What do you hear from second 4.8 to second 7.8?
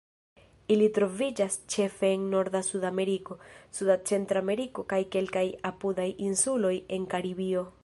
kaj kelkaj apudaj insuloj de Karibio.